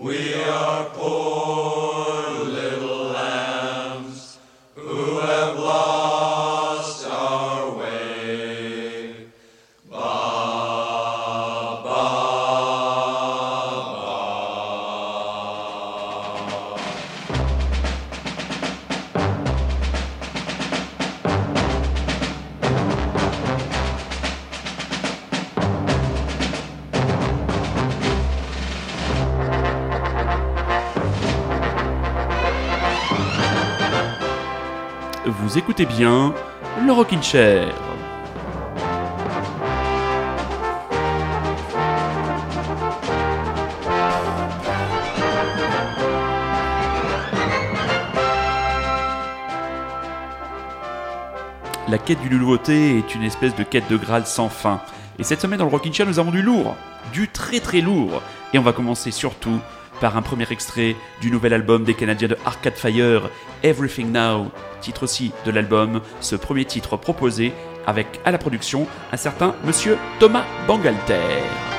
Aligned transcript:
Vous 0.00 0.08
bien 35.86 36.34
le 36.84 36.92
Rockin' 36.92 37.22
Chair. 37.22 37.68
La 51.88 51.98
quête 51.98 52.20
du 52.20 52.30
nouveauté 52.30 52.98
est 52.98 53.14
une 53.14 53.22
espèce 53.22 53.54
de 53.56 53.64
quête 53.64 53.88
de 53.90 53.96
Graal 53.96 54.26
sans 54.26 54.48
fin. 54.48 54.80
Et 55.18 55.24
cette 55.24 55.40
semaine 55.40 55.58
dans 55.58 55.64
le 55.64 55.70
Rockin' 55.70 55.92
Chair, 55.92 56.06
nous 56.06 56.18
avons 56.18 56.30
du 56.30 56.42
lourd, 56.42 56.76
du 57.12 57.28
très 57.28 57.60
très 57.60 57.80
lourd. 57.80 58.22
Et 58.54 58.58
on 58.58 58.62
va 58.62 58.72
commencer 58.72 59.10
surtout 59.10 59.58
par 60.00 60.16
un 60.16 60.22
premier 60.22 60.50
extrait 60.50 60.96
du 61.20 61.30
nouvel 61.30 61.52
album 61.52 61.84
des 61.84 61.94
Canadiens 61.94 62.28
de 62.28 62.38
Arcade 62.44 62.76
Fire, 62.76 63.28
Everything 63.62 64.12
Now, 64.12 64.50
titre 64.80 65.04
aussi 65.04 65.32
de 65.44 65.50
l'album, 65.50 66.00
ce 66.20 66.36
premier 66.36 66.64
titre 66.64 66.96
proposé 66.96 67.52
avec 67.86 68.20
à 68.24 68.30
la 68.30 68.38
production 68.38 68.86
un 69.12 69.16
certain 69.16 69.54
monsieur 69.64 69.96
Thomas 70.18 70.44
Bangalter. 70.66 71.69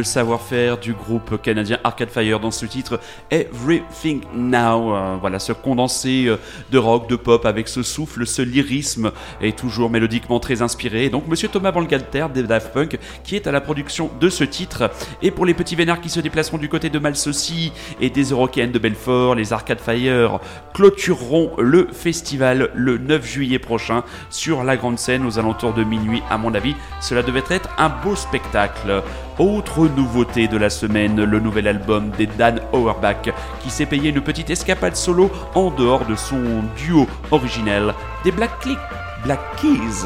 Le 0.00 0.04
savoir-faire 0.04 0.78
du 0.78 0.94
groupe 0.94 1.42
canadien 1.42 1.78
Arcade 1.84 2.08
Fire 2.08 2.40
dans 2.40 2.50
ce 2.50 2.64
titre 2.64 3.00
Everything 3.30 4.22
Now. 4.34 4.94
Euh, 4.94 5.16
voilà, 5.20 5.38
ce 5.38 5.52
condensé 5.52 6.24
euh, 6.26 6.38
de 6.70 6.78
rock, 6.78 7.06
de 7.06 7.16
pop 7.16 7.44
avec 7.44 7.68
ce 7.68 7.82
souffle, 7.82 8.26
ce 8.26 8.40
lyrisme 8.40 9.12
est 9.42 9.58
toujours 9.58 9.90
mélodiquement 9.90 10.40
très 10.40 10.62
inspiré. 10.62 11.04
Et 11.04 11.10
donc 11.10 11.28
Monsieur 11.28 11.48
Thomas 11.48 11.70
Bangalter 11.70 12.26
des 12.32 12.44
Daft 12.44 12.72
Punk 12.72 12.98
qui 13.24 13.36
est 13.36 13.46
à 13.46 13.52
la 13.52 13.60
production 13.60 14.10
de 14.18 14.30
ce 14.30 14.42
titre. 14.42 14.90
Et 15.20 15.30
pour 15.30 15.44
les 15.44 15.52
petits 15.52 15.76
vénards 15.76 16.00
qui 16.00 16.08
se 16.08 16.20
déplaceront 16.20 16.56
du 16.56 16.70
côté 16.70 16.88
de 16.88 16.98
Malsaucy 16.98 17.70
et 18.00 18.08
des 18.08 18.30
Eurocaines 18.30 18.72
de 18.72 18.78
Belfort, 18.78 19.34
les 19.34 19.52
Arcade 19.52 19.80
Fire 19.80 20.40
clôtureront 20.72 21.50
le 21.58 21.88
festival 21.92 22.70
le 22.74 22.96
9 22.96 23.26
juillet 23.26 23.58
prochain 23.58 24.02
sur 24.30 24.64
la 24.64 24.78
grande 24.78 24.98
scène 24.98 25.26
aux 25.26 25.38
alentours 25.38 25.74
de 25.74 25.84
minuit 25.84 26.22
à 26.30 26.38
mon 26.38 26.54
avis. 26.54 26.74
Cela 27.02 27.22
devait 27.22 27.44
être 27.50 27.68
un 27.76 27.90
beau 27.90 28.16
spectacle. 28.16 29.02
Autre 29.40 29.88
nouveauté 29.88 30.48
de 30.48 30.58
la 30.58 30.68
semaine, 30.68 31.24
le 31.24 31.40
nouvel 31.40 31.66
album 31.66 32.10
des 32.10 32.26
Dan 32.26 32.60
Auerbach 32.74 33.30
qui 33.62 33.70
s'est 33.70 33.86
payé 33.86 34.10
une 34.10 34.20
petite 34.20 34.50
escapade 34.50 34.94
solo 34.94 35.30
en 35.54 35.70
dehors 35.70 36.04
de 36.04 36.14
son 36.14 36.62
duo 36.76 37.06
originel 37.30 37.94
des 38.22 38.32
Black, 38.32 38.50
Keys. 38.60 40.04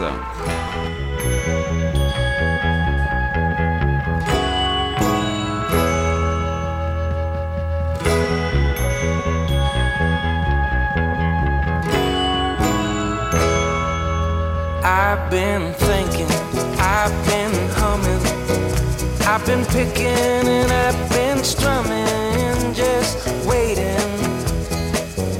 I've 19.26 19.44
been 19.46 19.64
picking 19.64 20.06
and 20.06 20.70
I've 20.70 21.10
been 21.10 21.42
strumming, 21.42 22.74
just 22.74 23.26
waiting, 23.46 24.10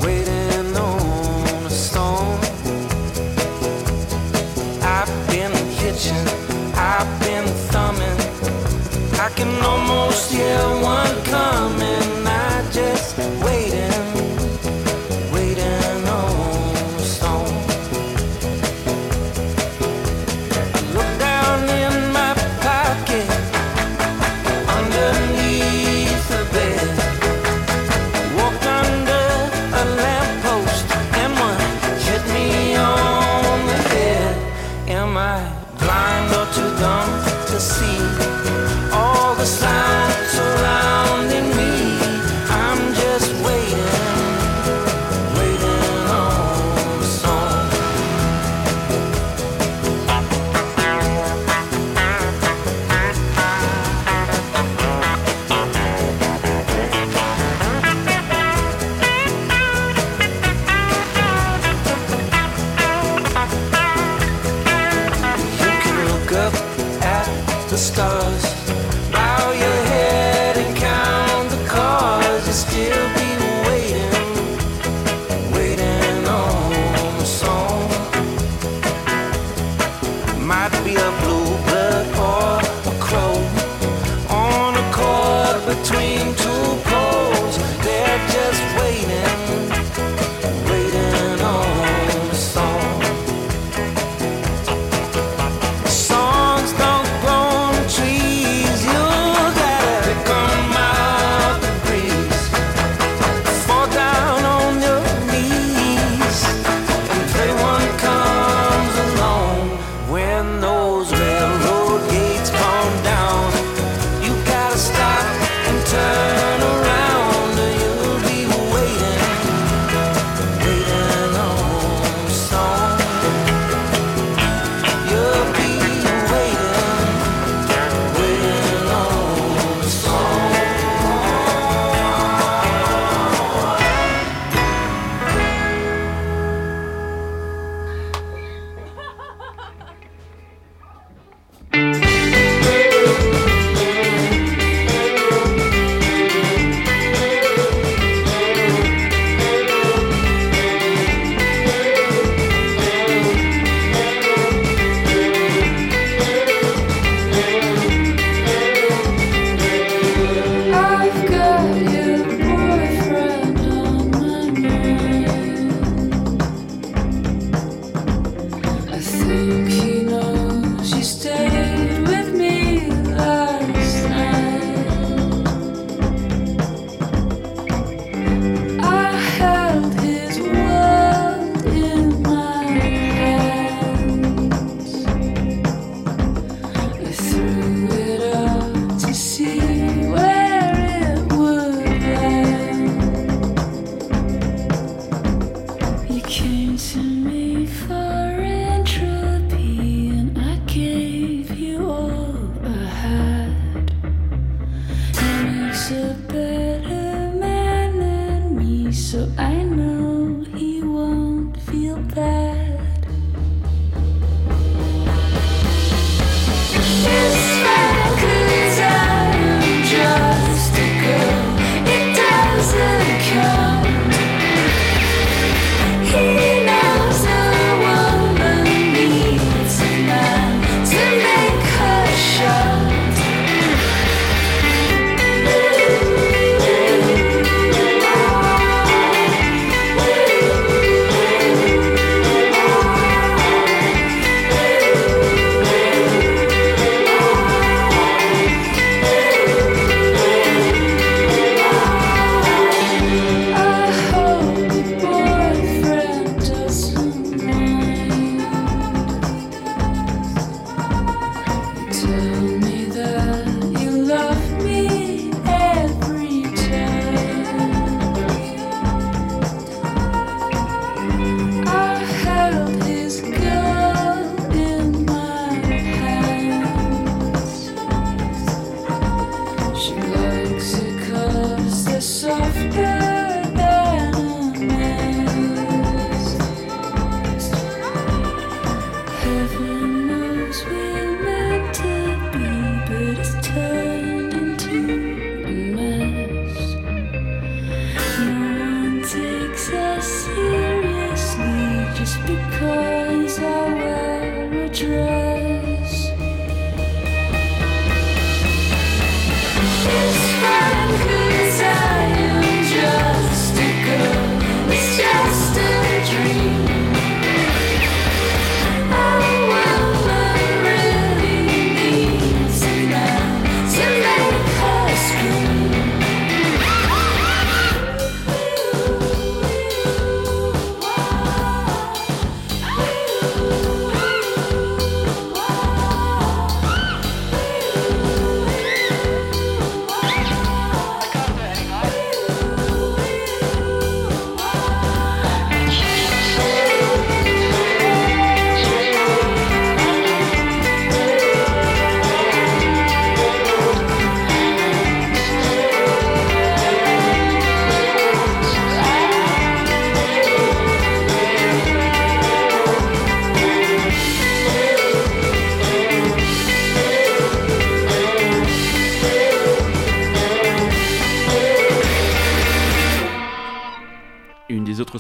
waiting 0.01 0.75
on 0.75 1.67
a 1.67 1.71
song. 1.71 2.39
I've 4.83 5.13
been 5.29 5.53
hitching, 5.77 6.27
I've 6.75 7.21
been 7.21 7.47
thumbing, 7.71 8.19
I 9.21 9.29
can 9.37 9.63
almost 9.63 10.33
hear 10.33 10.59
one 10.83 11.04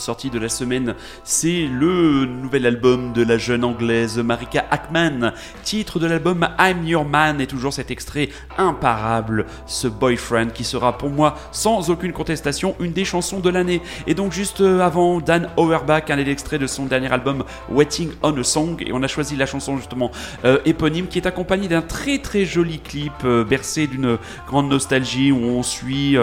titre 0.04 0.14
sorti 0.14 0.28
de 0.28 0.38
la 0.38 0.50
semaine, 0.50 0.94
c'est 1.22 1.66
le 1.66 2.26
nouvel 2.26 2.66
album 2.66 3.14
de 3.14 3.22
la 3.22 3.38
jeune 3.38 3.64
anglaise 3.64 4.18
Marika 4.18 4.66
Ackman, 4.70 5.32
titre 5.62 5.98
de 5.98 6.06
l'album 6.06 6.46
I'm 6.58 6.86
Your 6.86 7.06
Man, 7.06 7.40
et 7.40 7.46
toujours 7.46 7.72
cet 7.72 7.90
extrait 7.90 8.28
imparable, 8.58 9.46
ce 9.66 9.88
Boyfriend 9.88 10.48
qui 10.52 10.64
sera 10.64 10.98
pour 10.98 11.08
moi 11.08 11.36
sans 11.52 11.88
aucune 11.88 12.12
contestation 12.12 12.76
une 12.80 12.92
des 12.92 13.06
chansons 13.06 13.40
de 13.40 13.48
l'année. 13.48 13.80
Et 14.06 14.14
donc 14.14 14.32
juste 14.32 14.60
euh, 14.60 14.80
avant, 14.80 15.20
Dan 15.20 15.48
Auerbach, 15.56 16.10
un 16.10 16.18
extrait 16.18 16.58
de 16.58 16.66
son 16.66 16.84
dernier 16.84 17.10
album 17.10 17.42
Waiting 17.70 18.10
on 18.22 18.36
a 18.38 18.44
Song, 18.44 18.76
et 18.86 18.92
on 18.92 19.02
a 19.02 19.08
choisi 19.08 19.36
la 19.36 19.46
chanson 19.46 19.78
justement 19.78 20.10
euh, 20.44 20.58
éponyme 20.66 21.06
qui 21.06 21.18
est 21.18 21.26
accompagnée 21.26 21.68
d'un 21.68 21.82
très 21.82 22.18
très 22.18 22.44
joli 22.44 22.78
clip 22.78 23.12
euh, 23.24 23.42
bercé 23.42 23.86
d'une 23.86 24.18
grande 24.46 24.68
nostalgie 24.68 25.32
où 25.32 25.38
on 25.38 25.62
suit 25.62 26.16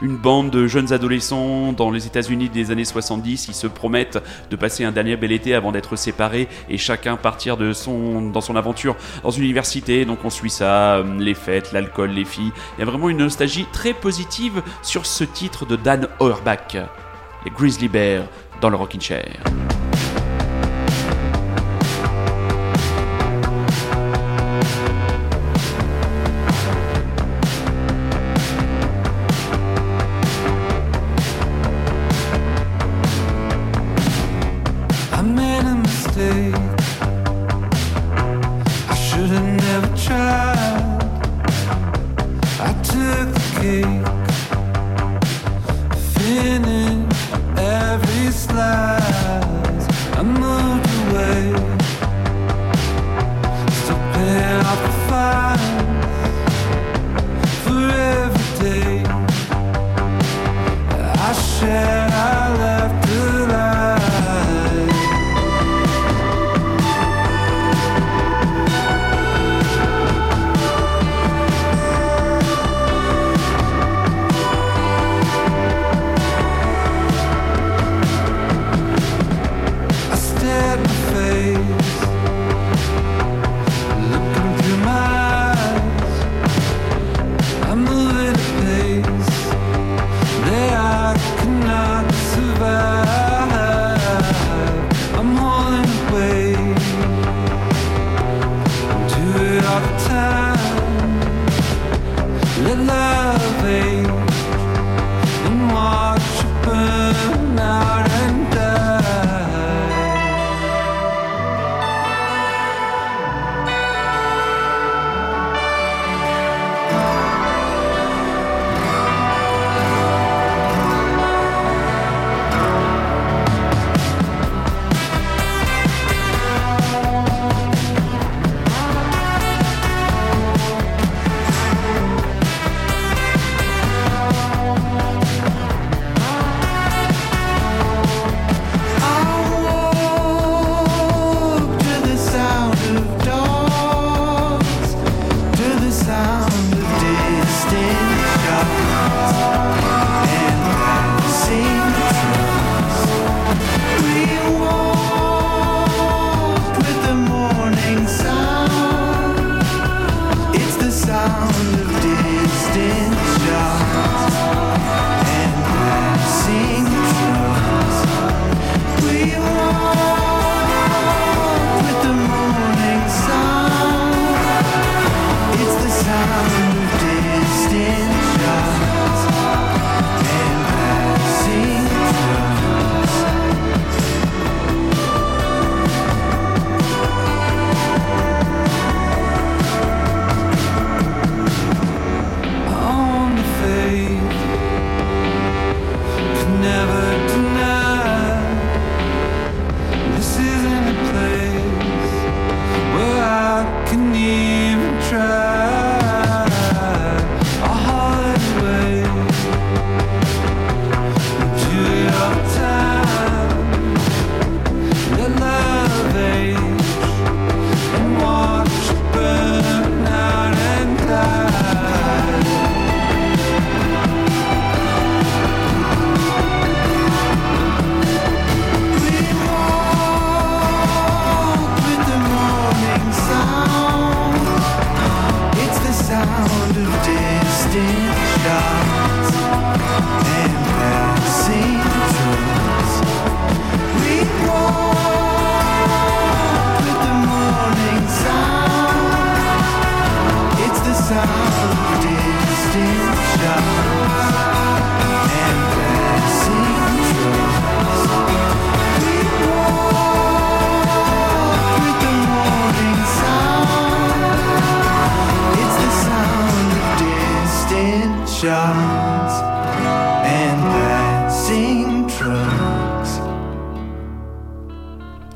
une 0.00 0.16
bande 0.16 0.50
de 0.50 0.66
jeunes 0.66 0.94
adolescents 0.94 1.74
dans 1.74 1.90
les 1.90 2.06
États-Unis 2.06 2.48
des 2.48 2.70
années 2.70 2.86
70. 2.86 3.17
Ils 3.48 3.54
se 3.54 3.66
promettent 3.66 4.18
de 4.50 4.56
passer 4.56 4.84
un 4.84 4.92
dernier 4.92 5.16
bel 5.16 5.32
été 5.32 5.54
avant 5.54 5.72
d'être 5.72 5.96
séparés 5.96 6.48
et 6.68 6.78
chacun 6.78 7.16
partir 7.16 7.56
de 7.56 7.72
son, 7.72 8.30
dans 8.30 8.40
son 8.40 8.56
aventure 8.56 8.96
dans 9.22 9.30
une 9.30 9.44
université. 9.44 10.04
Donc 10.04 10.24
on 10.24 10.30
suit 10.30 10.50
ça, 10.50 10.96
euh, 10.96 11.18
les 11.18 11.34
fêtes, 11.34 11.72
l'alcool, 11.72 12.10
les 12.10 12.24
filles. 12.24 12.52
Il 12.76 12.80
y 12.80 12.82
a 12.82 12.90
vraiment 12.90 13.08
une 13.08 13.18
nostalgie 13.18 13.66
très 13.72 13.94
positive 13.94 14.62
sur 14.82 15.06
ce 15.06 15.24
titre 15.24 15.66
de 15.66 15.76
Dan 15.76 16.08
Auerbach, 16.20 16.76
les 17.44 17.50
Grizzly 17.50 17.88
Bears 17.88 18.24
dans 18.60 18.70
le 18.70 18.76
Rockin' 18.76 19.00
Chair. 19.00 19.28
Away, 51.18 51.77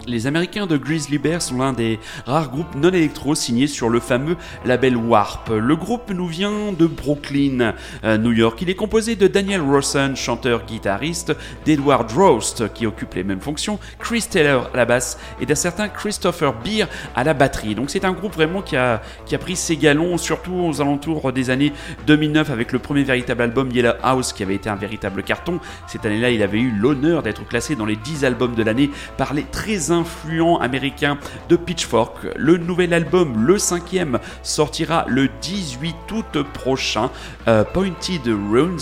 les 0.07 0.27
Américains 0.27 0.67
de 0.67 0.77
Grizzly 0.77 1.19
Bear 1.19 1.41
sont 1.43 1.59
l'un 1.59 1.73
des 1.73 1.99
rares 2.27 2.51
groupes 2.51 2.75
non 2.75 2.89
électro 2.89 3.35
signés 3.35 3.67
sur 3.67 3.89
le 3.89 4.01
fameux 4.01 4.37
label 4.65 4.97
Warp. 4.97 5.51
Le 5.51 5.77
groupe 5.77 6.11
nous 6.11 6.27
vient 6.27 6.73
de 6.73 6.87
Brooklyn, 6.87 7.75
euh, 8.05 8.19
New 8.19 8.33
York. 8.33 8.61
Il 8.63 8.71
est 8.71 8.75
composé 8.75 9.17
de 9.17 9.27
Daniel 9.27 9.61
Rawson, 9.61 10.13
chanteur-guitariste, 10.15 11.35
d'Edward 11.65 12.11
Roast, 12.11 12.73
qui 12.73 12.87
occupe 12.87 13.15
les 13.15 13.25
mêmes 13.25 13.41
fonctions, 13.41 13.79
Chris 13.99 14.25
Taylor 14.31 14.71
à 14.73 14.77
la 14.77 14.85
basse 14.85 15.19
et 15.41 15.47
d'un 15.47 15.55
certain 15.55 15.89
Christopher 15.89 16.55
Beer 16.63 16.87
à 17.15 17.25
la 17.25 17.35
batterie. 17.35 17.75
Donc 17.75 17.91
c'est 17.91 18.05
un 18.05 18.13
groupe 18.13 18.35
vraiment 18.35 18.63
qui 18.63 18.77
a, 18.77 19.03
qui 19.27 19.35
a 19.35 19.39
pris 19.39 19.57
ses 19.57 19.77
galons, 19.77 20.19
surtout 20.19 20.55
aux 20.55 20.81
alentours 20.81 21.33
des 21.33 21.51
années 21.51 21.73
2009 22.07 22.51
avec 22.51 22.73
le 22.73 22.79
premier 22.79 23.05
véritable 23.05 23.43
album 23.43 23.71
Yellow 23.71 23.93
House 24.03 24.33
qui 24.33 24.43
avait 24.43 24.55
été 24.55 24.69
un 24.69 24.77
véritable 24.77 25.23
carton. 25.23 25.61
Cette 25.87 26.07
année-là, 26.07 26.31
il 26.31 26.43
avait 26.43 26.61
eu 26.61 26.71
l'honneur 26.71 27.23
d'être 27.23 27.47
classé 27.47 27.77
dans 27.77 27.87
les 27.87 27.97
10 27.97 28.25
albums 28.25 28.55
de 28.55 28.63
l'année 28.63 28.91
par 29.17 29.35
les 29.35 29.45
très 29.45 29.92
influents 29.93 30.59
américains 30.59 31.19
de 31.49 31.57
Pitchfork. 31.57 32.27
Le 32.37 32.57
nouvel 32.57 32.93
album, 32.95 33.47
le 33.47 33.59
cinquième, 33.59 34.19
sortira 34.43 35.05
le 35.09 35.29
18 35.41 35.95
août 36.13 36.43
prochain, 36.55 37.11
euh, 37.49 37.63
Pointed 37.65 38.27
Runes, 38.27 38.79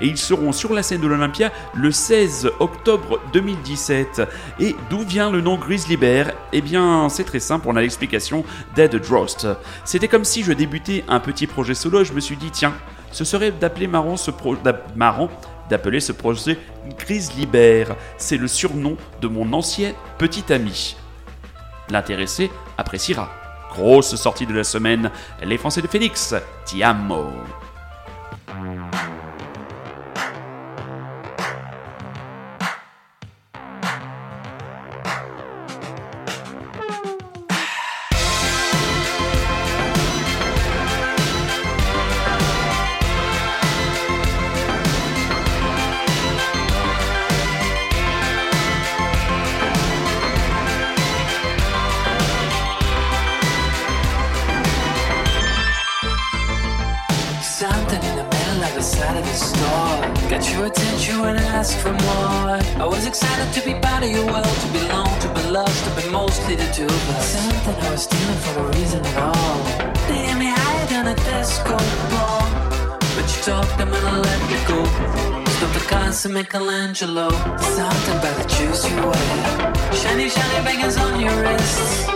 et 0.00 0.06
ils 0.06 0.18
seront 0.18 0.52
sur 0.52 0.72
la 0.72 0.82
scène 0.82 1.00
de 1.00 1.06
l'Olympia 1.06 1.50
le 1.74 1.90
16 1.90 2.50
octobre 2.60 3.18
2017. 3.32 4.22
Et 4.60 4.76
d'où 4.90 5.00
vient 5.00 5.30
le 5.30 5.40
nom 5.40 5.56
Grizzly 5.56 5.96
Bear? 5.96 6.26
Eh 6.52 6.60
bien, 6.60 7.08
c'est 7.08 7.24
très 7.24 7.40
simple, 7.40 7.66
on 7.68 7.76
a 7.76 7.80
l'explication 7.80 8.44
d'Ed 8.76 8.94
Drost. 8.96 9.46
C'était 9.84 10.08
comme 10.08 10.24
si 10.24 10.42
je 10.42 10.52
débutais 10.52 11.04
un 11.08 11.20
petit 11.20 11.46
projet 11.46 11.74
solo, 11.74 12.04
je 12.04 12.12
me 12.12 12.20
suis 12.20 12.36
dit, 12.36 12.50
tiens, 12.50 12.74
ce 13.12 13.24
serait 13.24 13.50
d'appeler 13.50 13.86
marrant 13.86 14.16
ce 14.16 14.30
pro- 14.30 14.56
d'a- 14.56 14.82
marrant 14.94 15.28
d'appeler 15.70 16.00
ce 16.00 16.12
projet 16.12 16.58
Grizzly 16.98 17.46
Bear. 17.46 17.96
C'est 18.18 18.36
le 18.36 18.48
surnom 18.48 18.96
de 19.20 19.28
mon 19.28 19.52
ancien 19.52 19.92
petit 20.18 20.52
ami. 20.52 20.96
L'intéressé 21.88 22.50
appréciera. 22.76 23.30
Grosse 23.70 24.16
sortie 24.16 24.46
de 24.46 24.54
la 24.54 24.64
semaine, 24.64 25.10
les 25.42 25.56
Français 25.56 25.80
de 25.80 25.86
Phoenix, 25.86 26.34
Ti 26.66 26.82
amo. 26.82 27.30
I 61.60 61.62
for 61.62 61.92
more. 61.92 62.82
I 62.82 62.86
was 62.86 63.06
excited 63.06 63.52
to 63.52 63.60
be 63.66 63.74
part 63.80 64.02
of 64.02 64.10
your 64.10 64.24
world 64.24 64.56
To 64.64 64.68
belong, 64.72 65.12
to 65.20 65.28
be 65.34 65.42
loved, 65.50 65.76
to 65.84 65.90
be 66.00 66.08
mostly 66.08 66.54
the 66.56 66.64
two 66.72 66.86
of 66.86 67.10
us. 67.10 67.36
Something 67.36 67.76
I 67.84 67.90
was 67.90 68.04
stealing 68.04 68.40
for 68.44 68.60
no 68.60 68.68
reason 68.78 69.04
at 69.04 69.16
all. 69.18 69.58
They 70.08 70.24
hit 70.24 70.38
me 70.38 70.48
higher 70.56 70.86
than 70.86 71.08
a 71.08 71.16
disco 71.28 71.76
ball. 72.12 72.48
But 73.14 73.26
you 73.28 73.42
talked 73.44 73.76
them 73.76 73.92
and 73.92 74.22
let 74.24 74.40
me 74.48 74.56
go. 74.72 74.78
Stop 75.56 75.72
the 75.76 75.84
cars 75.86 76.24
and 76.24 76.32
Michelangelo 76.32 77.28
Something 77.76 78.16
about 78.16 78.36
the 78.40 78.48
shoes 78.48 78.80
you 78.88 78.96
wear 78.96 79.92
Shiny, 79.92 80.30
shiny 80.30 80.64
bangers 80.64 80.96
on 80.96 81.20
your 81.20 81.36
wrists. 81.42 82.08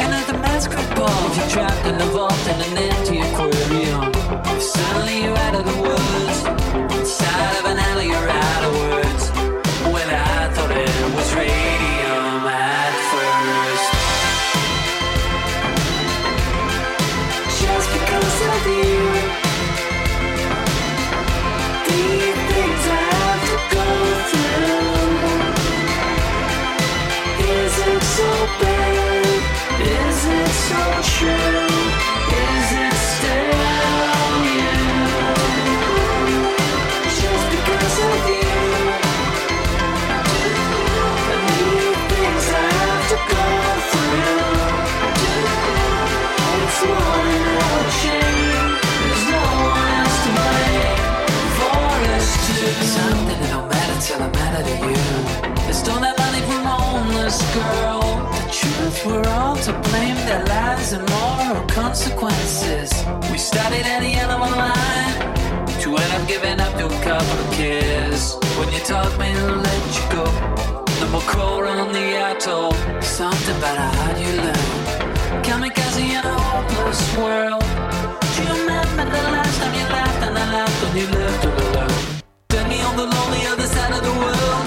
Another 0.00 0.38
masquerade 0.38 0.94
ball. 0.96 1.22
You're 1.36 1.50
trapped 1.52 1.84
in 1.86 2.00
a 2.00 2.06
vault 2.06 2.46
in 2.48 2.58
an 2.66 2.78
empty 2.78 3.18
aquarium. 3.20 4.08
Suddenly 4.58 5.24
you're 5.24 5.36
out 5.36 5.54
of 5.54 5.64
the 5.70 5.76
woods. 5.84 6.38
Inside 6.98 7.58
of 7.60 7.64
an 7.66 7.78
alley 7.78 8.06
you're 8.06 8.30
out 8.30 8.53
Their 60.34 60.46
lives 60.46 60.92
and 60.92 61.08
moral 61.10 61.64
consequences. 61.68 62.90
We 63.30 63.38
started 63.38 63.86
at 63.86 64.00
the 64.00 64.12
end 64.18 64.32
of 64.32 64.40
a 64.40 64.50
line 64.62 65.14
To 65.82 65.94
end 65.94 66.12
up 66.12 66.26
giving 66.26 66.58
up 66.58 66.74
to 66.78 66.86
a 66.86 67.02
couple 67.06 67.38
of 67.38 67.52
kids. 67.52 68.34
When 68.58 68.68
you 68.72 68.80
taught 68.80 69.14
me 69.16 69.32
to 69.32 69.46
let 69.66 69.82
you 69.96 70.04
go 70.10 70.24
No 70.98 71.06
more 71.14 71.26
cold 71.30 71.66
on 71.66 71.92
the 71.92 72.06
atoll. 72.18 72.72
Something 73.00 73.56
about 73.58 73.78
how 73.78 74.18
you 74.18 74.32
learn. 74.42 75.44
Kamikaze 75.46 76.02
in 76.02 76.26
a 76.26 76.36
hopeless 76.50 77.02
world. 77.16 77.62
Do 78.34 78.42
you 78.42 78.50
remember 78.58 79.04
the 79.06 79.22
last 79.30 79.56
time 79.60 79.74
you 79.78 79.86
laughed 79.86 80.22
and 80.26 80.36
I 80.36 80.46
laughed 80.50 80.82
when 80.82 80.96
you 80.98 81.06
left 81.14 81.44
alone? 81.44 82.22
Then 82.48 82.68
me 82.68 82.82
on 82.82 82.96
the 82.96 83.06
lonely 83.06 83.46
other 83.46 83.68
side 83.68 83.94
of 83.98 84.02
the 84.02 84.16
world. 84.24 84.66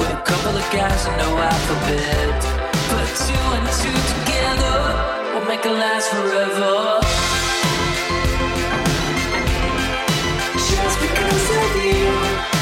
With 0.00 0.18
a 0.18 0.22
couple 0.26 0.56
of 0.58 0.66
guys 0.74 1.06
and 1.06 1.16
no 1.22 1.38
alphabet 1.38 2.75
just 10.54 11.00
because 11.00 11.50
of 11.56 11.84
you. 11.84 12.55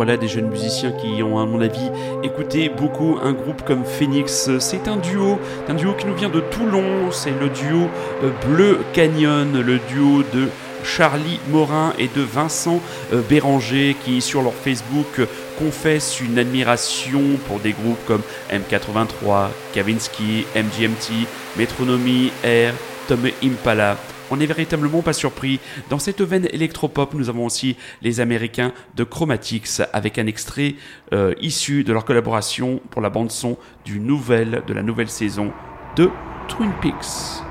voilà 0.00 0.16
des 0.16 0.28
jeunes 0.28 0.48
musiciens 0.48 0.92
qui 0.92 1.22
ont, 1.22 1.38
à 1.38 1.44
mon 1.44 1.60
avis, 1.60 1.90
écouté 2.22 2.70
beaucoup 2.70 3.18
un 3.22 3.34
groupe 3.34 3.62
comme 3.66 3.84
Phoenix. 3.84 4.48
C'est 4.58 4.88
un 4.88 4.96
duo, 4.96 5.38
un 5.68 5.74
duo 5.74 5.92
qui 5.92 6.06
nous 6.06 6.14
vient 6.14 6.30
de 6.30 6.40
Toulon. 6.40 7.10
C'est 7.12 7.38
le 7.38 7.50
duo 7.50 7.86
euh, 8.24 8.30
Bleu 8.48 8.78
Canyon, 8.94 9.60
le 9.60 9.78
duo 9.90 10.22
de 10.32 10.48
Charlie 10.84 11.38
Morin 11.50 11.92
et 11.98 12.08
de 12.08 12.22
Vincent 12.22 12.80
euh, 13.12 13.20
Béranger 13.28 13.94
qui 14.02 14.22
sur 14.22 14.40
leur 14.40 14.54
Facebook 14.54 15.20
confessent 15.60 16.20
une 16.20 16.38
admiration 16.38 17.20
pour 17.46 17.60
des 17.60 17.72
groupes 17.72 18.02
comme 18.06 18.22
M83, 18.50 19.48
Kavinsky, 19.74 20.46
MGMT, 20.56 21.26
Metronomy, 21.58 22.32
Air, 22.42 22.72
Tom 23.06 23.20
Impala. 23.44 23.98
On 24.30 24.36
n'est 24.38 24.46
véritablement 24.46 25.02
pas 25.02 25.12
surpris. 25.12 25.60
Dans 25.90 25.98
cette 25.98 26.22
veine 26.22 26.48
électropop, 26.52 27.12
nous 27.14 27.28
avons 27.28 27.44
aussi 27.44 27.76
les 28.00 28.20
Américains 28.20 28.72
de 28.96 29.04
Chromatics 29.04 29.82
avec 29.92 30.18
un 30.18 30.26
extrait 30.26 30.76
euh, 31.12 31.34
issu 31.40 31.84
de 31.84 31.92
leur 31.92 32.04
collaboration 32.04 32.80
pour 32.90 33.02
la 33.02 33.10
bande 33.10 33.30
son 33.30 33.58
du 33.84 33.98
de 33.98 34.72
la 34.72 34.82
nouvelle 34.82 35.10
saison 35.10 35.52
de 35.96 36.08
Twin 36.48 36.72
Peaks. 36.80 37.49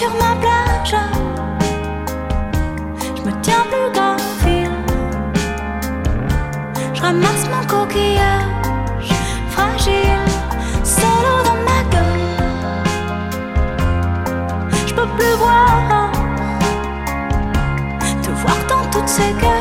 sur 0.00 0.12
ma 0.14 0.34
plage. 0.44 0.96
Je 3.16 3.22
me 3.26 3.32
tiens 3.42 3.64
plus 3.70 3.90
grand 3.92 4.18
fil. 4.40 4.70
Je 6.94 7.02
ramasse 7.02 7.44
mon 7.52 7.62
coquillage 7.66 9.10
fragile, 9.50 10.26
solo 10.84 11.32
dans 11.48 11.60
ma 11.68 11.80
gueule. 11.92 12.38
Je 14.86 14.94
peux 14.94 15.10
plus 15.18 15.34
voir, 15.44 16.10
te 18.22 18.30
voir 18.42 18.60
dans 18.72 18.84
toutes 18.90 19.08
ces 19.08 19.32
gueules. 19.42 19.59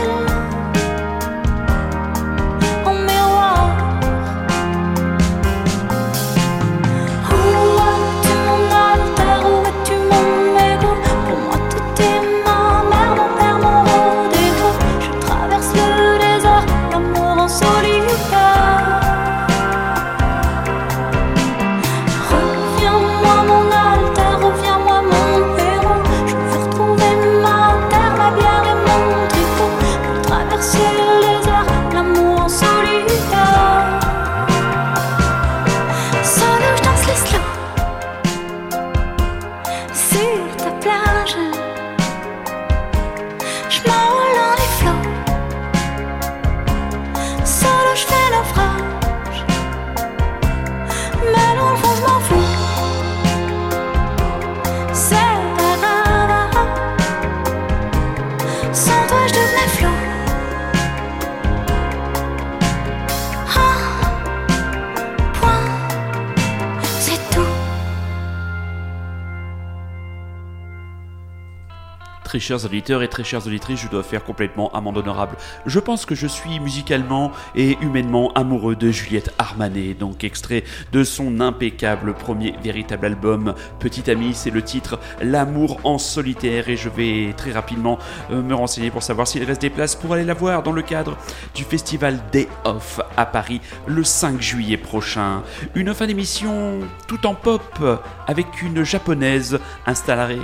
Chers 72.39 72.63
auditeurs 72.65 73.03
et 73.03 73.07
très 73.07 73.23
chères 73.23 73.45
auditrices, 73.45 73.81
je 73.81 73.87
dois 73.87 74.03
faire 74.03 74.23
complètement 74.23 74.71
amende 74.73 74.97
honorable. 74.97 75.35
Je 75.65 75.79
pense 75.79 76.05
que 76.05 76.15
je 76.15 76.27
suis 76.27 76.59
musicalement 76.59 77.31
et 77.55 77.77
humainement 77.81 78.31
amoureux 78.33 78.75
de 78.75 78.91
Juliette 78.91 79.33
Armanet, 79.37 79.93
donc 79.93 80.23
extrait 80.23 80.63
de 80.91 81.03
son 81.03 81.41
impeccable 81.41 82.13
premier 82.13 82.53
véritable 82.63 83.07
album 83.07 83.53
Petit 83.79 84.09
Ami, 84.09 84.33
c'est 84.33 84.51
le 84.51 84.61
titre 84.61 84.99
L'amour 85.21 85.79
en 85.83 85.97
solitaire 85.97 86.69
et 86.69 86.77
je 86.77 86.89
vais 86.89 87.33
très 87.35 87.51
rapidement 87.51 87.99
euh, 88.31 88.41
me 88.41 88.55
renseigner 88.55 88.89
pour 88.89 89.03
savoir 89.03 89.27
s'il 89.27 89.43
reste 89.43 89.61
des 89.61 89.69
places 89.69 89.95
pour 89.95 90.13
aller 90.13 90.23
la 90.23 90.33
voir 90.33 90.63
dans 90.63 90.71
le 90.71 90.81
cadre 90.81 91.17
du 91.53 91.63
festival 91.63 92.19
Day 92.31 92.47
Off 92.63 93.01
à 93.17 93.25
Paris 93.25 93.59
le 93.85 94.03
5 94.03 94.41
juillet 94.41 94.77
prochain. 94.77 95.43
Une 95.75 95.93
fin 95.93 96.07
d'émission 96.07 96.79
tout 97.07 97.25
en 97.27 97.35
pop 97.35 97.83
avec 98.27 98.61
une 98.61 98.83
japonaise 98.83 99.59
installée 99.85 100.39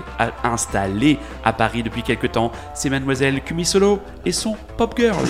à 1.43 1.53
Paris 1.53 1.83
depuis 1.85 2.03
quelques 2.03 2.33
temps. 2.33 2.51
C'est 2.73 2.89
mademoiselle 2.89 3.41
Kumi 3.41 3.63
Solo 3.63 4.01
et 4.25 4.33
son 4.33 4.57
Pop 4.77 4.95
Girl. 4.97 5.25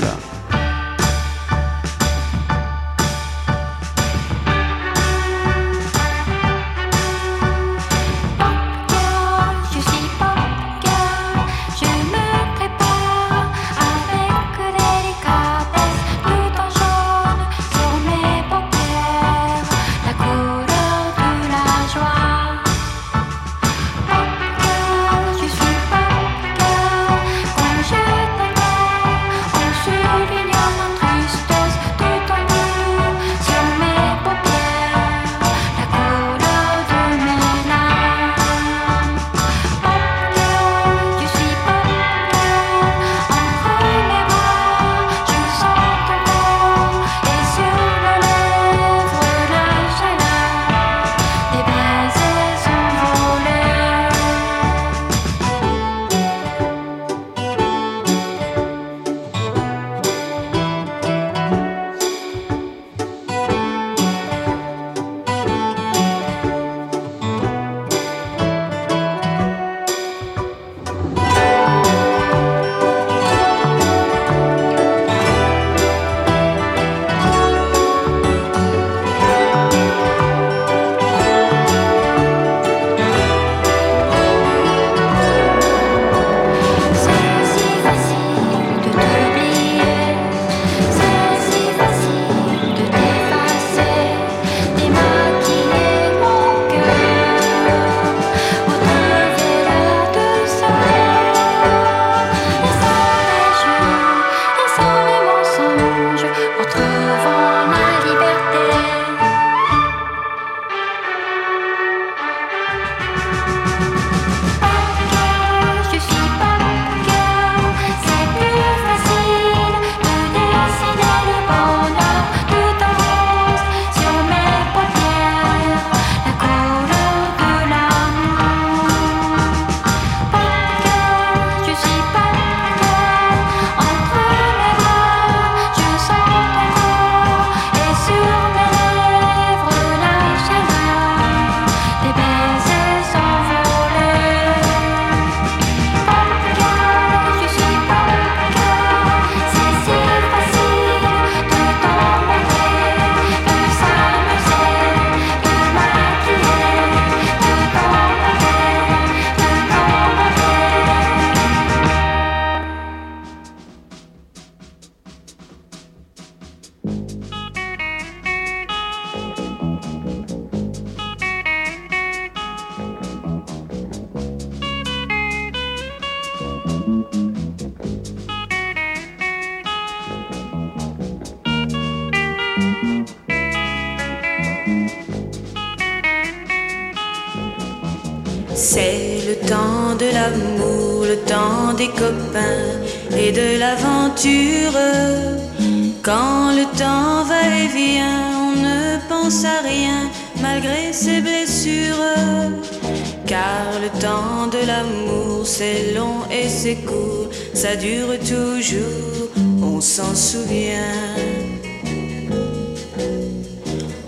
Ça 207.53 207.75
dure 207.75 208.19
toujours, 208.19 209.29
on 209.61 209.81
s'en 209.81 210.13
souvient. 210.13 211.15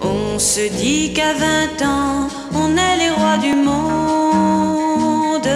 On 0.01 0.39
se 0.39 0.69
dit 0.77 1.13
qu'à 1.13 1.33
20 1.33 1.81
ans, 1.85 2.27
on 2.53 2.69
est 2.77 2.97
les 2.97 3.09
rois 3.09 3.37
du 3.37 3.55
monde 3.55 5.47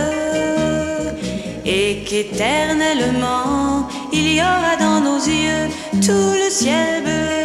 et 1.65 2.03
qu'éternellement, 2.07 3.87
il 4.11 4.33
y 4.33 4.39
aura 4.39 4.75
dans 4.79 4.99
nos 5.01 5.19
yeux 5.19 5.69
tout 6.01 6.33
le 6.43 6.49
ciel 6.49 7.03
bleu. 7.03 7.41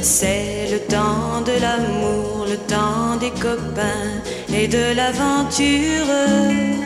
C'est 0.00 0.68
le 0.72 0.80
temps 0.80 1.40
de 1.46 1.60
l'amour, 1.60 2.46
le 2.48 2.56
temps 2.56 3.16
des 3.20 3.30
copains 3.30 4.22
et 4.52 4.66
de 4.66 4.94
l'aventure. 4.96 6.77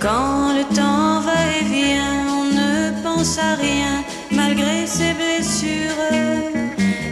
Quand 0.00 0.54
le 0.54 0.64
temps 0.74 1.20
va 1.20 1.40
et 1.58 1.64
vient, 1.64 2.24
on 2.40 2.44
ne 2.44 3.02
pense 3.02 3.38
à 3.38 3.54
rien 3.54 4.02
malgré 4.30 4.86
ses 4.86 5.12
blessures. 5.12 6.04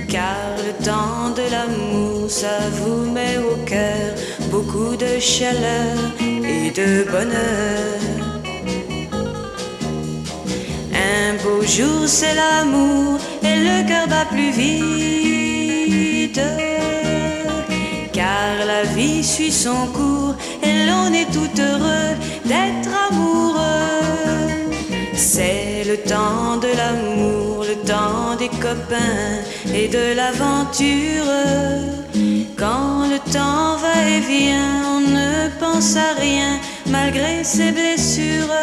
Car 0.08 0.56
le 0.56 0.72
temps 0.82 1.28
de 1.36 1.42
l'amour, 1.52 2.30
ça 2.30 2.58
vous 2.78 3.10
met 3.10 3.36
au 3.36 3.56
cœur 3.66 4.14
beaucoup 4.50 4.96
de 4.96 5.18
chaleur 5.20 5.96
et 6.22 6.70
de 6.70 7.04
bonheur. 7.10 8.00
Un 10.94 11.34
beau 11.42 11.60
jour, 11.66 12.06
c'est 12.06 12.34
l'amour 12.34 13.18
et 13.42 13.56
le 13.68 13.86
cœur 13.86 14.08
bat 14.08 14.24
plus 14.30 14.50
vite. 14.50 16.40
Car 18.14 18.64
la 18.66 18.82
vie 18.94 19.22
suit 19.22 19.52
son 19.52 19.86
cours 19.88 20.34
l'on 20.88 21.12
est 21.12 21.30
tout 21.36 21.54
heureux 21.60 22.12
d'être 22.44 22.90
amoureux. 23.08 23.58
C'est 25.14 25.84
le 25.86 25.96
temps 25.98 26.56
de 26.64 26.70
l'amour, 26.80 27.64
le 27.68 27.76
temps 27.86 28.36
des 28.38 28.48
copains 28.48 29.34
et 29.74 29.88
de 29.88 30.14
l'aventure. 30.18 31.30
Quand 32.56 33.06
le 33.12 33.18
temps 33.32 33.76
va 33.84 33.96
et 34.14 34.20
vient, 34.20 34.74
on 34.96 35.00
ne 35.00 35.48
pense 35.60 35.96
à 35.96 36.10
rien 36.18 36.58
malgré 36.86 37.44
ses 37.44 37.70
blessures. 37.72 38.54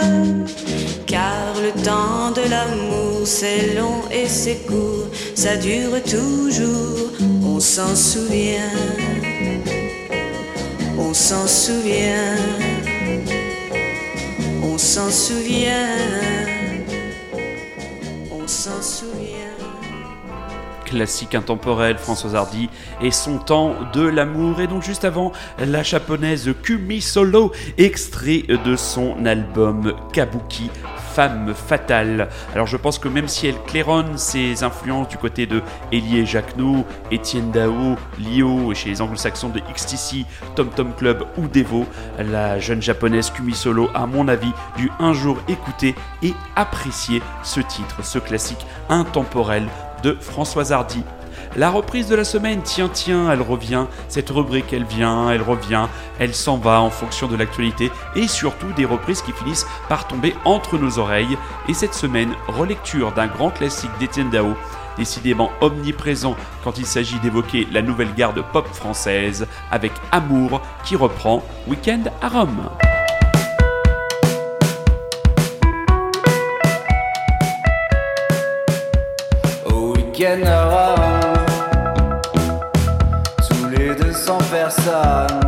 Car 1.06 1.54
le 1.66 1.72
temps 1.84 2.32
de 2.40 2.50
l'amour, 2.50 3.22
c'est 3.26 3.76
long 3.76 4.02
et 4.12 4.28
c'est 4.28 4.66
court, 4.68 5.08
ça 5.36 5.56
dure 5.56 6.02
toujours, 6.04 7.12
on 7.44 7.60
s'en 7.60 7.96
souvient. 7.96 9.05
On 10.98 11.14
s'en 11.14 11.48
souvient, 11.48 12.36
on 14.64 14.78
s'en 14.78 15.10
souvient, 15.10 15.98
on 18.32 18.48
s'en 18.48 18.82
souvient. 18.82 19.55
Classique 20.86 21.36
intemporel, 21.36 21.98
Françoise 21.98 22.36
Hardy 22.36 22.70
et 23.02 23.12
son 23.12 23.38
temps 23.38 23.74
de 23.94 24.02
l'amour. 24.08 24.62
Et 24.62 24.68
donc 24.68 24.84
juste 24.84 25.04
avant, 25.04 25.34
la 25.60 25.84
japonaise 25.84 26.50
Kumi 26.64 27.02
Solo, 27.02 27.52
extrait 27.78 28.44
de 28.66 28.76
son 28.76 29.26
album 29.26 29.94
Kabuki. 30.14 30.70
Femme 31.14 31.54
fatale. 31.54 32.28
Alors 32.54 32.68
je 32.68 32.76
pense 32.76 33.00
que 33.00 33.08
même 33.08 33.30
si 33.30 33.48
elle 33.48 33.58
claironne 33.68 34.18
ses 34.18 34.64
influences 34.64 35.08
du 35.08 35.18
côté 35.18 35.46
de 35.46 35.62
Elie 35.94 36.26
Jacquenot, 36.26 36.86
Étienne 37.10 37.52
Dao, 37.52 37.96
Lio 38.20 38.74
et 38.74 38.76
chez 38.76 38.90
les 38.90 39.02
anglo-saxons 39.02 39.48
de 39.48 39.62
XTC, 39.74 40.26
Tom 40.56 40.70
Tom 40.76 40.92
Club 40.94 41.24
ou 41.38 41.48
Devo, 41.48 41.86
la 42.20 42.60
jeune 42.60 42.82
japonaise 42.82 43.30
Kumi 43.30 43.54
Solo 43.54 43.90
à 43.96 44.06
mon 44.06 44.28
avis 44.28 44.52
dû 44.76 44.92
un 45.00 45.14
jour 45.14 45.38
écouter 45.48 45.96
et 46.22 46.34
apprécier 46.58 47.22
ce 47.44 47.62
titre, 47.62 48.04
ce 48.04 48.20
classique 48.20 48.66
intemporel 48.90 49.70
Françoise 50.14 50.72
Hardy. 50.72 51.04
La 51.56 51.70
reprise 51.70 52.10
de 52.10 52.16
la 52.16 52.26
semaine, 52.26 52.62
tiens, 52.64 52.90
tiens, 52.90 53.32
elle 53.32 53.42
revient. 53.42 53.86
Cette 54.10 54.30
rubrique, 54.30 54.74
elle 54.74 54.84
vient, 54.84 55.30
elle 55.30 55.42
revient, 55.42 55.88
elle 56.20 56.36
s'en 56.36 56.58
va 56.58 56.82
en 56.82 56.90
fonction 56.90 57.28
de 57.28 57.36
l'actualité 57.38 57.92
et 58.16 58.28
surtout 58.28 58.72
des 58.76 58.84
reprises 58.84 59.22
qui 59.22 59.32
finissent 59.32 59.66
par 59.88 60.08
tomber 60.08 60.36
entre 60.44 60.78
nos 60.78 61.00
oreilles. 61.00 61.38
Et 61.70 61.74
cette 61.74 61.94
semaine, 61.94 62.34
relecture 62.48 63.14
d'un 63.14 63.28
grand 63.28 63.52
classique 63.52 63.98
d'Étienne 64.00 64.30
Dao, 64.30 64.56
décidément 64.98 65.50
omniprésent 65.62 66.36
quand 66.64 66.78
il 66.78 66.86
s'agit 66.86 67.20
d'évoquer 67.20 67.68
la 67.72 67.82
nouvelle 67.82 68.14
garde 68.16 68.44
pop 68.52 68.68
française 68.68 69.48
avec 69.72 69.94
Amour 70.12 70.62
qui 70.84 70.96
reprend 70.96 71.44
Weekend 71.68 72.12
à 72.22 72.28
Rome. 72.28 72.70
Week-end 80.18 80.46
à 80.46 80.66
Rome, 80.66 81.34
tous 83.48 83.70
les 83.70 83.96
200 83.96 84.38
personnes. 84.50 85.45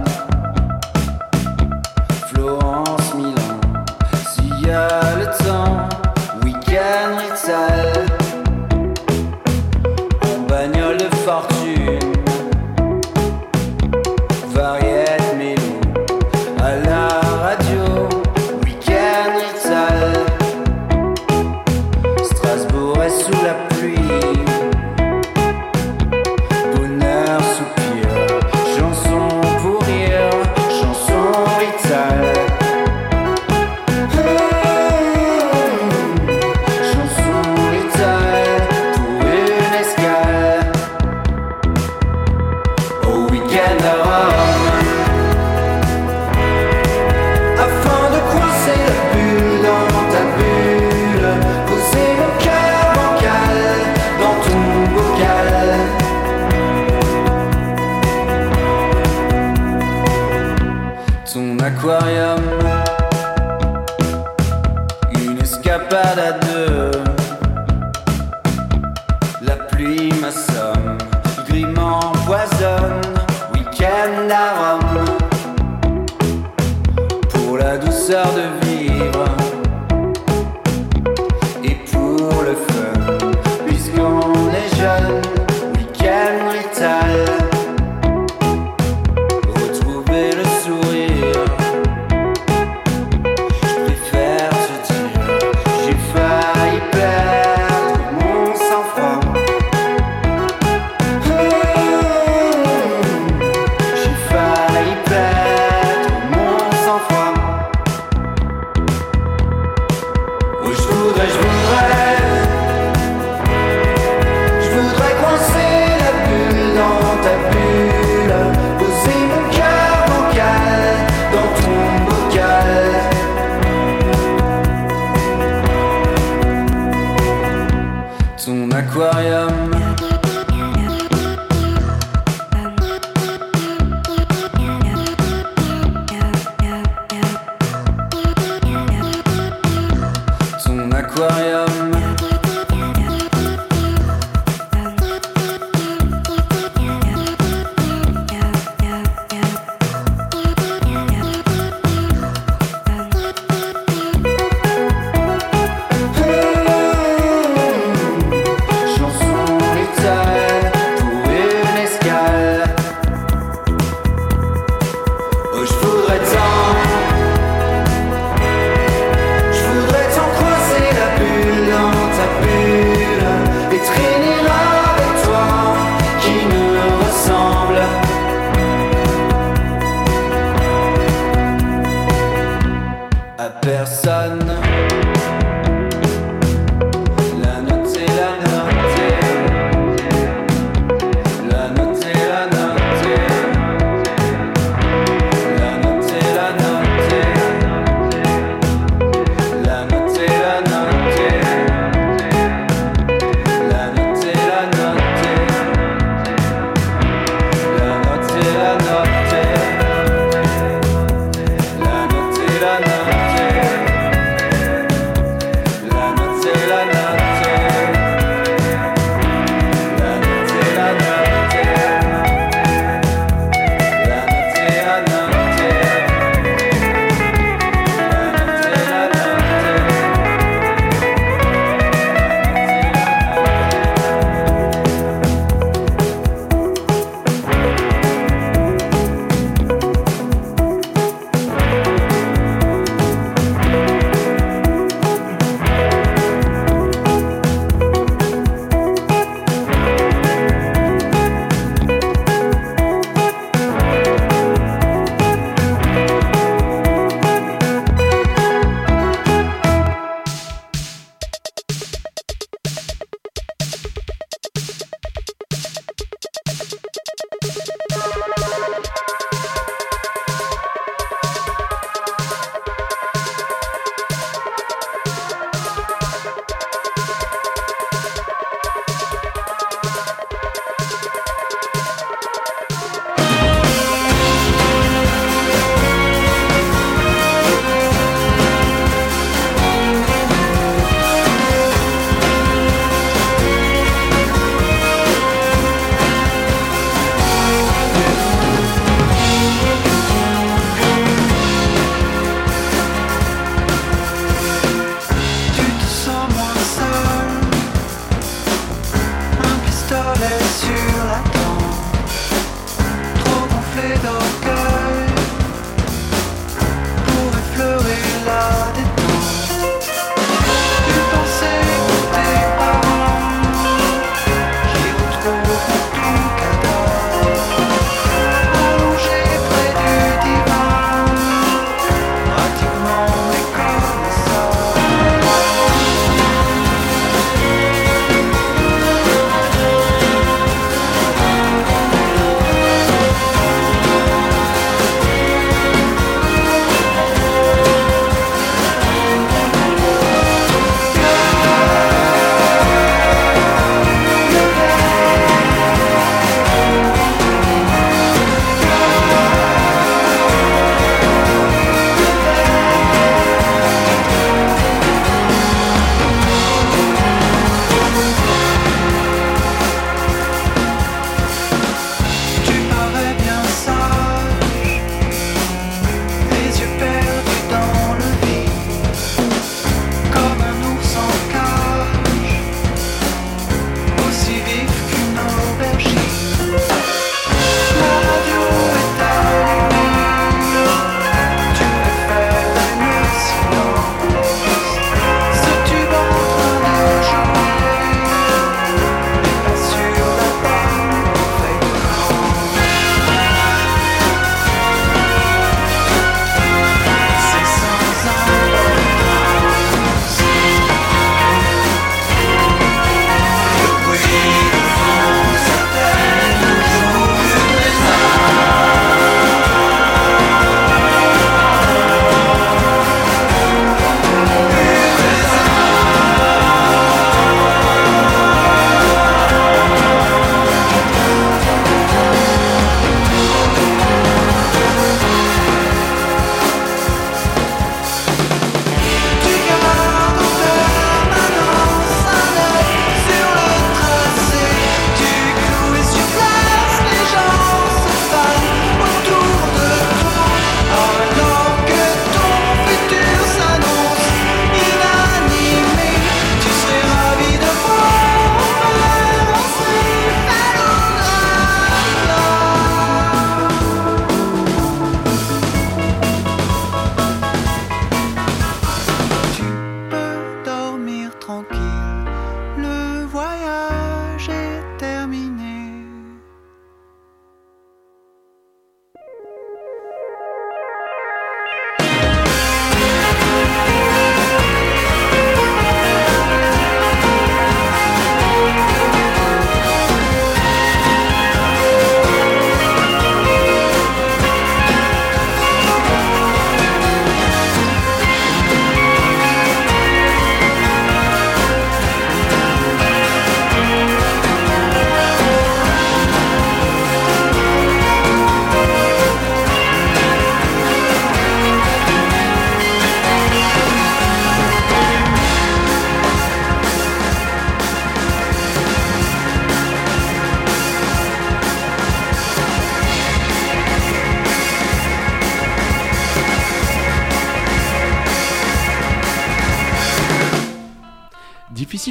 Une 65.88 65.95
escapade 65.95 66.19
à 66.19 66.31
deux. 66.33 66.96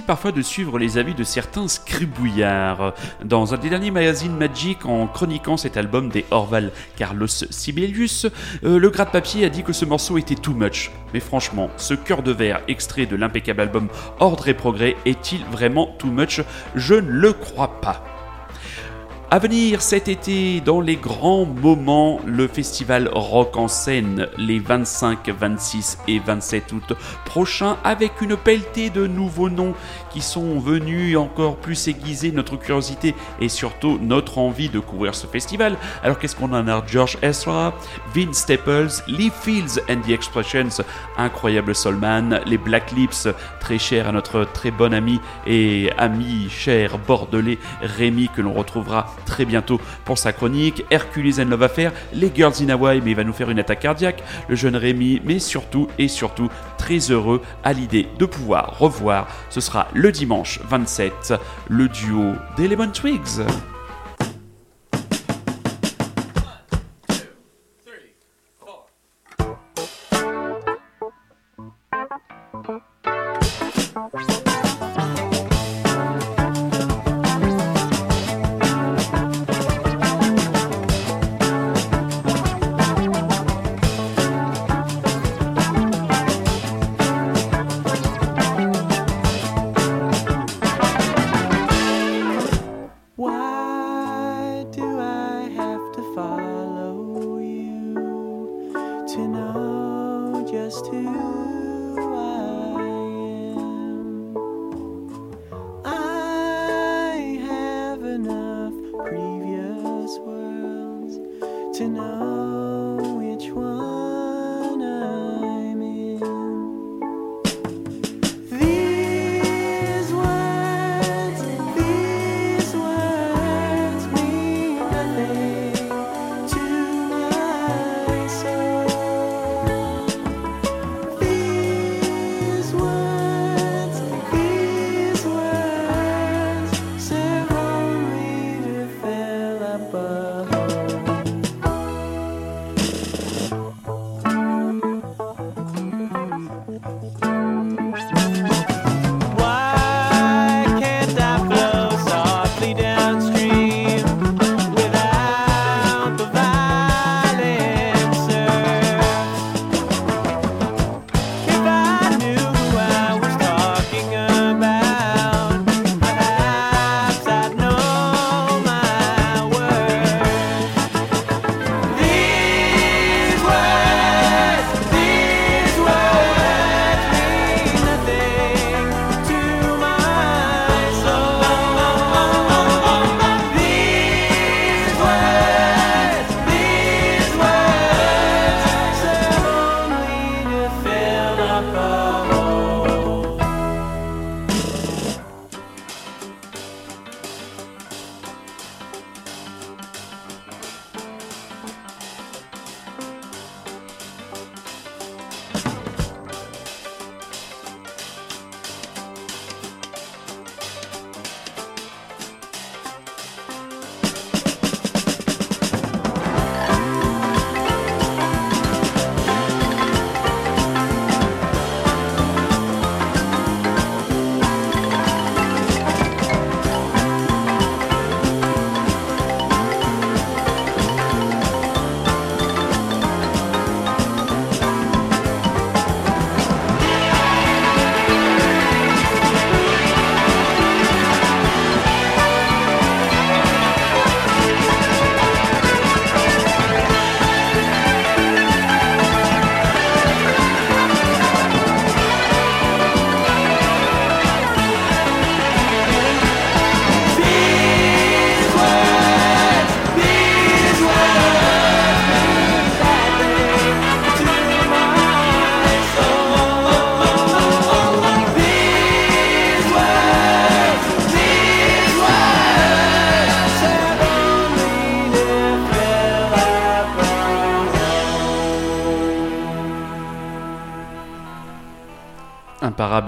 Parfois 0.07 0.33
de 0.33 0.41
suivre 0.41 0.79
les 0.79 0.99
avis 0.99 1.15
de 1.15 1.25
certains 1.25 1.69
scribouillards. 1.69 2.95
Dans 3.25 3.53
un 3.53 3.59
des 3.59 3.69
derniers 3.69 3.91
magazines 3.91 4.37
Magic, 4.37 4.87
en 4.87 5.07
chroniquant 5.07 5.57
cet 5.57 5.77
album 5.77 6.09
des 6.09 6.25
Orval 6.31 6.71
Carlos 6.97 7.27
Sibelius, 7.27 8.27
euh, 8.65 8.79
le 8.79 8.91
gratte-papier 8.91 9.45
a 9.45 9.49
dit 9.49 9.65
que 9.65 9.73
ce 9.73 9.85
morceau 9.85 10.17
était 10.17 10.35
too 10.35 10.55
much. 10.55 10.91
Mais 11.13 11.21
franchement, 11.21 11.71
ce 11.77 11.95
cœur 11.95 12.23
de 12.23 12.33
verre 12.33 12.63
extrait 12.69 13.07
de 13.07 13.17
l'impeccable 13.17 13.61
album 13.61 13.89
Ordre 14.21 14.49
et 14.49 14.55
Progrès 14.55 14.97
est-il 15.05 15.45
vraiment 15.47 15.95
too 15.99 16.09
much? 16.09 16.41
Je 16.75 16.95
ne 16.95 17.11
le 17.11 17.33
crois 17.33 17.81
pas. 17.81 18.16
À 19.29 19.41
venir 19.41 19.83
cet 19.83 20.07
été, 20.07 20.61
dans 20.61 20.81
les 20.81 20.95
grands 20.95 21.47
moments, 21.47 22.21
le 22.25 22.47
festival 22.47 23.11
Rock 23.13 23.57
en 23.57 23.67
scène, 23.67 24.29
les 24.39 24.61
25, 24.61 25.29
26 25.31 25.99
et 26.07 26.21
27 26.21 26.73
août 26.73 26.93
prochains, 27.25 27.77
avec 27.83 28.21
une 28.21 28.37
pelletée 28.37 28.89
de 28.89 29.09
nouveaux 29.09 29.51
noms 29.51 29.75
qui 30.17 30.23
sont 30.23 30.59
venus 30.59 31.19
encore 31.19 31.57
plus 31.57 31.89
aiguiser 31.89 32.33
notre 32.33 32.57
curiosité 32.57 33.15
et 33.39 33.51
surtout 33.51 33.99
notre 34.01 34.39
envie 34.39 34.71
de 34.71 34.81
couvrir 34.81 35.15
ce 35.15 35.27
festival. 35.27 35.77
Alors 36.03 36.19
qu'est-ce 36.19 36.35
qu'on 36.35 36.55
en 36.55 36.69
a 36.69 36.83
George 36.87 37.19
Ezra, 37.21 37.75
Vince 38.15 38.39
Staples, 38.39 39.03
Lee 39.09 39.31
Fields 39.43 39.79
and 39.91 40.01
the 40.07 40.13
Expressions, 40.13 40.83
incroyable 41.19 41.75
Solman, 41.75 42.41
les 42.47 42.57
Black 42.57 42.93
Lips, 42.93 43.29
très 43.61 43.79
chers 43.79 44.09
à 44.09 44.13
notre 44.13 44.45
très 44.55 44.71
bon 44.71 44.95
ami 44.95 45.21
et 45.47 45.91
ami 45.99 46.49
cher 46.49 46.97
bordelais 46.97 47.59
Rémi 47.83 48.31
que 48.35 48.41
l'on 48.41 48.55
retrouvera 48.55 49.15
très 49.27 49.45
bientôt 49.45 49.83
pour 50.07 50.17
sa 50.17 50.33
chronique, 50.33 50.83
Hercules 50.91 51.43
and 51.43 51.51
Love 51.51 51.65
Affair, 51.65 51.93
les 52.15 52.33
Girls 52.35 52.55
in 52.63 52.71
Hawaii 52.71 53.03
mais 53.05 53.11
il 53.11 53.17
va 53.17 53.25
nous 53.25 53.35
faire 53.35 53.51
une 53.51 53.59
attaque 53.59 53.81
cardiaque, 53.81 54.23
le 54.49 54.57
jeune 54.57 54.77
Rémi 54.77 55.21
mais 55.27 55.41
surtout 55.41 55.89
et 55.99 56.09
surtout 56.09 56.49
très 56.79 57.11
heureux 57.11 57.43
à 57.65 57.75
l'idée 57.75 58.09
de 58.19 58.25
pouvoir 58.25 58.79
revoir, 58.79 59.29
ce 59.51 59.61
sera 59.61 59.89
le 59.93 60.06
dimanche 60.13 60.61
27, 60.69 61.35
le 61.69 61.89
duo 61.89 62.35
des 62.57 62.69
Lemon 62.69 62.91
Twigs. 62.91 63.43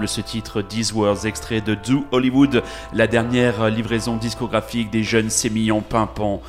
Ce 0.05 0.21
titre, 0.21 0.61
These 0.61 0.93
Words, 0.93 1.25
extrait 1.25 1.61
de 1.61 1.75
Do 1.75 2.05
Hollywood, 2.11 2.63
la 2.93 3.07
dernière 3.07 3.69
livraison 3.69 4.17
discographique 4.17 4.89
des 4.91 5.03
jeunes 5.03 5.29
sémillants 5.29 5.81
pimpants. 5.81 6.41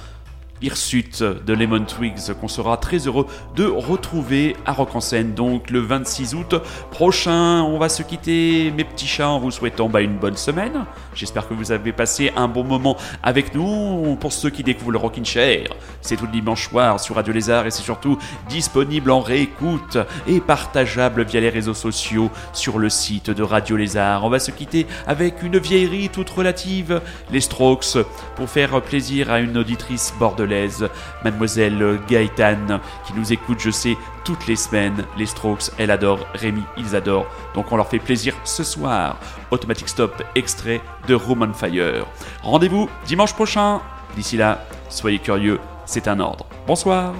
Hirsute 0.62 1.22
de 1.22 1.55
Lemon 1.55 1.84
Twigs 1.84 2.34
qu'on 2.38 2.49
sera 2.49 2.76
très 2.76 2.99
heureux 3.07 3.26
de 3.57 3.64
retrouver 3.64 4.57
à 4.66 4.72
Rock 4.72 4.95
en 4.95 5.01
scène 5.01 5.32
donc 5.32 5.70
le 5.70 5.80
26 5.80 6.34
août 6.34 6.55
prochain. 6.91 7.62
On 7.62 7.78
va 7.78 7.88
se 7.88 8.03
quitter 8.03 8.70
mes 8.76 8.84
petits 8.84 9.07
chats 9.07 9.30
en 9.30 9.38
vous 9.38 9.51
souhaitant 9.51 9.88
bah, 9.88 10.03
une 10.03 10.18
bonne 10.18 10.36
semaine. 10.36 10.84
J'espère 11.21 11.47
que 11.47 11.53
vous 11.53 11.71
avez 11.71 11.93
passé 11.93 12.33
un 12.35 12.49
bon 12.49 12.64
moment 12.64 12.97
avec 13.23 13.55
nous. 13.55 14.16
Pour 14.18 14.33
ceux 14.33 14.49
qui 14.49 14.62
découvrent 14.62 14.93
le 14.93 14.97
Rockin' 14.97 15.23
Chair, 15.23 15.68
c'est 16.01 16.16
tout 16.16 16.25
le 16.25 16.33
dimanche 16.33 16.71
soir 16.71 16.99
sur 16.99 17.16
Radio 17.16 17.35
Lézard 17.35 17.66
et 17.66 17.71
c'est 17.71 17.83
surtout 17.83 18.16
disponible 18.49 19.11
en 19.11 19.21
réécoute 19.21 19.99
et 20.27 20.41
partageable 20.41 21.25
via 21.25 21.41
les 21.41 21.51
réseaux 21.51 21.75
sociaux 21.75 22.31
sur 22.55 22.79
le 22.79 22.89
site 22.89 23.29
de 23.29 23.43
Radio 23.43 23.77
Lézard. 23.77 24.25
On 24.25 24.31
va 24.31 24.39
se 24.39 24.51
quitter 24.51 24.87
avec 25.07 25.43
une 25.43 25.59
vieillerie 25.59 26.09
toute 26.09 26.31
relative, 26.31 27.03
les 27.31 27.43
Strokes, 27.43 27.99
pour 28.35 28.49
faire 28.49 28.81
plaisir 28.81 29.31
à 29.31 29.41
une 29.41 29.59
auditrice 29.59 30.14
bordelaise, 30.18 30.89
mademoiselle 31.23 32.01
Gaëtane, 32.09 32.81
qui 33.07 33.12
nous 33.12 33.31
écoute, 33.31 33.61
je 33.61 33.71
sais, 33.71 33.99
toutes 34.25 34.47
les 34.47 34.57
semaines. 34.57 35.05
Les 35.18 35.27
Strokes, 35.27 35.71
elle 35.77 35.91
adore, 35.91 36.27
Rémi, 36.33 36.62
ils 36.79 36.97
adorent. 36.97 37.27
Donc 37.55 37.73
on 37.73 37.77
leur 37.77 37.89
fait 37.89 37.99
plaisir 37.99 38.35
ce 38.45 38.64
soir. 38.64 39.18
Automatic 39.51 39.88
Stop, 39.88 40.22
extrait 40.34 40.80
de 41.09 41.14
Room 41.14 41.42
on 41.42 41.53
Fire. 41.53 42.07
Rendez-vous 42.42 42.88
dimanche 43.07 43.34
prochain. 43.34 43.80
D'ici 44.16 44.36
là, 44.36 44.64
soyez 44.88 45.18
curieux, 45.18 45.61
c'est 45.86 46.09
un 46.09 46.20
ordre. 46.20 46.46
Bonsoir. 46.66 47.14